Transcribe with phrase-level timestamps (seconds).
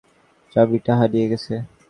[0.53, 1.53] চাবিটা হারিয়ে গেছে!